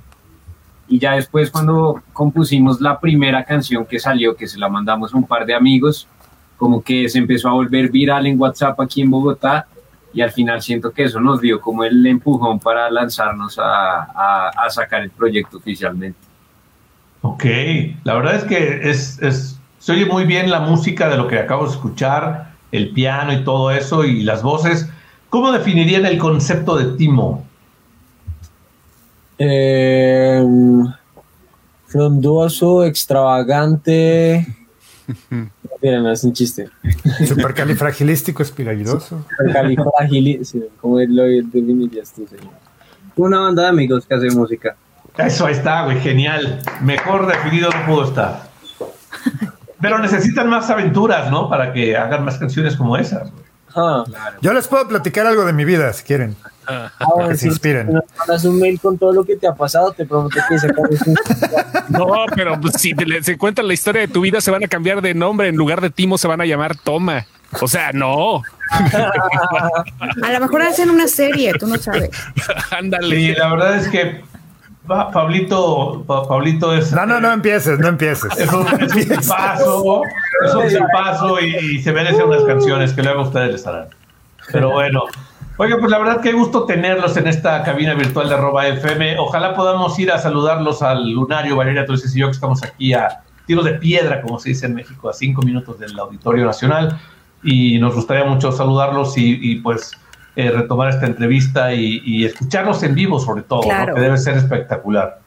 Y 0.92 0.98
ya 0.98 1.12
después, 1.12 1.50
cuando 1.50 2.02
compusimos 2.12 2.78
la 2.82 3.00
primera 3.00 3.44
canción 3.44 3.86
que 3.86 3.98
salió, 3.98 4.36
que 4.36 4.46
se 4.46 4.58
la 4.58 4.68
mandamos 4.68 5.14
a 5.14 5.16
un 5.16 5.26
par 5.26 5.46
de 5.46 5.54
amigos, 5.54 6.06
como 6.58 6.82
que 6.82 7.08
se 7.08 7.16
empezó 7.18 7.48
a 7.48 7.52
volver 7.54 7.90
viral 7.90 8.26
en 8.26 8.38
WhatsApp 8.38 8.78
aquí 8.78 9.00
en 9.00 9.10
Bogotá. 9.10 9.66
Y 10.12 10.20
al 10.20 10.30
final 10.32 10.60
siento 10.60 10.90
que 10.90 11.04
eso 11.04 11.18
nos 11.18 11.40
dio 11.40 11.62
como 11.62 11.84
el 11.84 12.06
empujón 12.06 12.58
para 12.60 12.90
lanzarnos 12.90 13.58
a, 13.58 14.02
a- 14.02 14.48
a 14.50 14.68
sacar 14.68 15.00
el 15.00 15.08
proyecto 15.10 15.56
oficialmente. 15.56 16.18
Ok, 17.22 17.44
la 18.04 18.14
verdad 18.14 18.34
es 18.34 18.44
que 18.44 18.90
es, 18.90 19.22
es, 19.22 19.58
se 19.78 19.92
oye 19.92 20.04
muy 20.04 20.24
bien 20.24 20.50
la 20.50 20.60
música 20.60 21.08
de 21.08 21.16
lo 21.16 21.26
que 21.26 21.38
acabo 21.38 21.64
de 21.64 21.70
escuchar, 21.70 22.52
el 22.70 22.90
piano 22.90 23.32
y 23.32 23.44
todo 23.44 23.70
eso 23.70 24.04
y 24.04 24.22
las 24.24 24.42
voces. 24.42 24.90
¿Cómo 25.30 25.52
definirían 25.52 26.04
el 26.04 26.18
concepto 26.18 26.76
de 26.76 26.98
Timo? 26.98 27.46
Eh, 29.44 30.44
frondoso, 31.86 32.84
extravagante. 32.84 34.46
Miren, 35.82 36.06
es 36.06 36.22
un 36.22 36.32
chiste. 36.32 36.68
Supercalifragilístico 37.26 38.42
espiralidoso. 38.42 39.26
Sí, 40.44 40.62
¿Cómo 40.80 41.00
lo 41.00 41.22
definirías 41.24 42.12
tú, 42.12 42.24
señor? 42.28 42.52
Una 43.16 43.40
banda 43.40 43.64
de 43.64 43.68
amigos 43.70 44.06
que 44.06 44.14
hace 44.14 44.30
música. 44.30 44.76
Eso 45.18 45.46
ahí 45.46 45.54
está, 45.54 45.84
güey, 45.84 45.98
genial. 46.00 46.60
Mejor 46.82 47.26
definido 47.26 47.68
no 47.70 47.86
pudo 47.86 48.04
estar. 48.08 48.48
Pero 49.80 49.98
necesitan 49.98 50.48
más 50.48 50.70
aventuras, 50.70 51.30
¿no? 51.32 51.48
Para 51.50 51.72
que 51.72 51.96
hagan 51.96 52.24
más 52.24 52.38
canciones 52.38 52.76
como 52.76 52.96
esas. 52.96 53.30
güey. 53.32 53.42
Ah, 53.74 54.04
Yo 54.40 54.52
les 54.52 54.68
puedo 54.68 54.86
platicar 54.86 55.26
algo 55.26 55.44
de 55.44 55.52
mi 55.52 55.64
vida, 55.64 55.92
si 55.92 56.04
quieren. 56.04 56.36
Ahora 56.98 57.28
que 57.28 57.34
se 57.34 57.40
sí, 57.40 57.46
inspiren. 57.48 57.88
si 57.88 57.92
nos 57.94 58.04
mandas 58.18 58.44
un 58.44 58.58
mail 58.60 58.80
con 58.80 58.96
todo 58.98 59.12
lo 59.12 59.24
que 59.24 59.36
te 59.36 59.46
ha 59.46 59.54
pasado, 59.54 59.92
te 59.92 60.04
prometo 60.06 60.38
que 60.48 60.58
sacamos 60.58 60.90
un... 61.06 61.14
No, 61.88 62.06
pero 62.34 62.60
pues, 62.60 62.74
si 62.78 62.94
te 62.94 63.04
les 63.06 63.36
cuentan 63.36 63.66
la 63.68 63.74
historia 63.74 64.00
de 64.02 64.08
tu 64.08 64.20
vida, 64.20 64.40
se 64.40 64.50
van 64.50 64.64
a 64.64 64.68
cambiar 64.68 65.02
de 65.02 65.14
nombre. 65.14 65.48
En 65.48 65.56
lugar 65.56 65.80
de 65.80 65.90
Timo, 65.90 66.18
se 66.18 66.28
van 66.28 66.40
a 66.40 66.46
llamar 66.46 66.76
Toma. 66.76 67.26
O 67.60 67.68
sea, 67.68 67.92
no. 67.92 68.42
A 70.22 70.32
lo 70.32 70.40
mejor 70.40 70.62
hacen 70.62 70.90
una 70.90 71.06
serie, 71.08 71.52
tú 71.58 71.66
no 71.66 71.76
sabes. 71.76 72.10
Ándale. 72.70 73.14
Sí, 73.14 73.34
la 73.34 73.48
verdad 73.50 73.76
es 73.76 73.88
que 73.88 74.22
Pa- 74.86 75.10
Pablito, 75.10 76.02
Pa- 76.06 76.26
Pablito 76.26 76.74
es. 76.74 76.92
No, 76.92 77.06
no, 77.06 77.20
no 77.20 77.30
empieces, 77.32 77.78
no 77.78 77.88
empieces. 77.88 78.36
Es 78.38 78.52
un, 78.52 78.66
es 78.66 78.92
un 78.94 79.08
tipazo, 79.20 80.02
es 80.46 80.54
un 80.54 80.68
tipazo 80.68 81.40
y, 81.40 81.54
y 81.76 81.82
se 81.82 81.92
merece 81.92 82.22
unas 82.24 82.42
canciones 82.44 82.92
que 82.92 83.02
luego 83.02 83.22
ustedes 83.22 83.52
les 83.52 83.66
harán. 83.66 83.88
Pero 84.50 84.70
bueno, 84.72 85.02
Oiga, 85.58 85.76
pues 85.78 85.90
la 85.90 85.98
verdad 85.98 86.20
que 86.20 86.32
gusto 86.32 86.64
tenerlos 86.64 87.16
en 87.16 87.26
esta 87.26 87.62
cabina 87.62 87.94
virtual 87.94 88.28
de 88.28 88.34
arroba 88.34 88.66
FM. 88.68 89.18
Ojalá 89.18 89.54
podamos 89.54 89.98
ir 89.98 90.10
a 90.10 90.18
saludarlos 90.18 90.82
al 90.82 91.10
Lunario, 91.10 91.56
Valeria 91.56 91.84
Torres 91.84 92.14
y 92.16 92.18
yo, 92.20 92.26
que 92.28 92.32
estamos 92.32 92.62
aquí 92.64 92.94
a 92.94 93.22
tiro 93.46 93.62
de 93.62 93.74
piedra, 93.74 94.22
como 94.22 94.38
se 94.38 94.50
dice 94.50 94.66
en 94.66 94.74
México, 94.74 95.08
a 95.10 95.12
cinco 95.12 95.42
minutos 95.42 95.78
del 95.78 95.96
Auditorio 95.98 96.46
Nacional. 96.46 96.98
Y 97.42 97.78
nos 97.78 97.94
gustaría 97.94 98.24
mucho 98.24 98.50
saludarlos 98.50 99.18
y, 99.18 99.38
y 99.40 99.56
pues 99.56 99.92
eh, 100.36 100.50
retomar 100.50 100.88
esta 100.88 101.06
entrevista 101.06 101.74
y, 101.74 102.00
y, 102.04 102.24
escucharlos 102.24 102.82
en 102.82 102.94
vivo, 102.94 103.20
sobre 103.20 103.42
todo, 103.42 103.60
Claro. 103.60 103.90
¿no? 103.90 103.94
que 103.96 104.00
debe 104.00 104.16
ser 104.16 104.38
espectacular. 104.38 105.20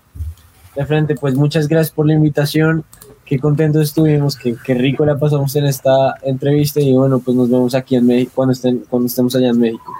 De 0.75 0.85
frente, 0.85 1.15
pues 1.15 1.35
muchas 1.35 1.67
gracias 1.67 1.91
por 1.91 2.07
la 2.07 2.13
invitación. 2.13 2.83
Qué 3.25 3.37
contentos 3.39 3.83
estuvimos, 3.83 4.35
qué, 4.35 4.55
qué 4.63 4.73
rico 4.73 5.05
la 5.05 5.17
pasamos 5.17 5.55
en 5.55 5.65
esta 5.65 6.15
entrevista 6.23 6.79
y 6.81 6.93
bueno, 6.93 7.19
pues 7.19 7.37
nos 7.37 7.49
vemos 7.49 7.75
aquí 7.75 7.95
en 7.95 8.07
México 8.07 8.31
cuando, 8.35 8.53
estén, 8.53 8.79
cuando 8.89 9.07
estemos 9.07 9.35
allá 9.35 9.49
en 9.49 9.59
México. 9.59 9.93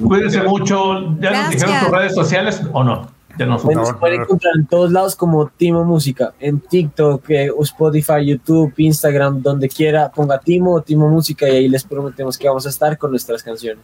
Cuídense 0.00 0.42
mucho. 0.42 0.94
¿Ya 1.20 1.30
nos 1.30 1.50
dijeron 1.50 1.70
Gracias. 1.70 1.80
tus 1.80 1.90
redes 1.90 2.14
sociales 2.14 2.62
o 2.72 2.84
no? 2.84 3.08
Ya 3.38 3.46
nos 3.46 3.62
Bueno, 3.62 3.86
se 3.86 3.94
pueden 3.94 4.22
encontrar 4.22 4.54
en 4.56 4.66
todos 4.66 4.90
lados 4.90 5.16
como 5.16 5.48
Timo 5.48 5.84
Música, 5.84 6.34
en 6.38 6.60
TikTok, 6.60 7.30
eh, 7.30 7.50
Spotify, 7.60 8.26
YouTube, 8.26 8.74
Instagram, 8.76 9.40
donde 9.40 9.68
quiera, 9.68 10.10
ponga 10.10 10.38
Timo 10.38 10.74
o 10.74 10.82
Timo 10.82 11.08
Música 11.08 11.48
y 11.48 11.52
ahí 11.52 11.68
les 11.68 11.84
prometemos 11.84 12.36
que 12.36 12.48
vamos 12.48 12.66
a 12.66 12.68
estar 12.68 12.98
con 12.98 13.10
nuestras 13.10 13.42
canciones. 13.42 13.82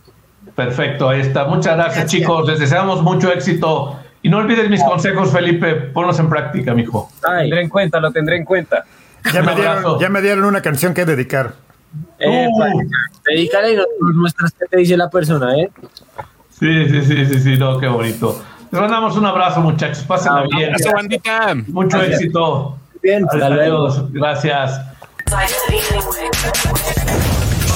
Perfecto, 0.55 1.09
ahí 1.09 1.21
está. 1.21 1.47
Muchas 1.47 1.77
gracias, 1.77 2.07
chicos. 2.11 2.47
Les 2.47 2.59
deseamos 2.59 3.03
mucho 3.03 3.33
éxito. 3.33 3.99
Y 4.23 4.29
no 4.29 4.39
olvides 4.39 4.69
mis 4.69 4.83
consejos, 4.83 5.31
Felipe. 5.31 5.75
Ponlos 5.75 6.19
en 6.19 6.29
práctica, 6.29 6.75
mijo. 6.75 7.11
Ay, 7.23 7.49
Tendré 7.49 7.63
en 7.63 7.69
cuenta, 7.69 8.01
lo 8.01 8.11
tendré 8.11 8.37
en 8.37 8.45
cuenta. 8.45 8.85
Ya 9.33 9.43
me, 9.43 9.55
dieron, 9.55 9.99
ya 9.99 10.09
me 10.09 10.21
dieron 10.21 10.45
una 10.45 10.61
canción 10.61 10.95
que 10.95 11.05
dedicar. 11.05 11.55
Eh, 12.21 12.49
Uh. 12.51 12.83
dedícale 13.25 13.73
y 13.73 13.77
nos 13.77 13.87
nos 14.01 14.15
muestras 14.17 14.53
qué 14.59 14.67
te 14.67 14.77
dice 14.79 14.97
la 14.97 15.09
persona, 15.11 15.55
¿eh? 15.57 15.71
Sí, 16.59 16.89
sí, 16.89 17.03
sí, 17.05 17.27
sí, 17.27 17.41
sí, 17.41 17.57
no, 17.57 17.79
qué 17.79 17.87
bonito. 17.87 18.43
Les 18.71 18.81
mandamos 18.81 19.17
un 19.17 19.25
abrazo, 19.27 19.61
muchachos. 19.61 20.05
Pásenla 20.05 20.43
bien. 20.51 20.75
Abrazo, 20.75 20.91
bandita. 20.95 21.55
Mucho 21.69 22.03
éxito. 22.03 22.77
Bien, 23.03 23.25
hasta 23.25 23.49
luego. 23.51 23.87
Adiós. 23.87 24.13
Gracias. 24.13 24.81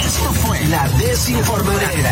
Esto 0.04 0.28
fue 0.42 0.58
La 0.68 0.88
Desinformadera. 0.98 2.10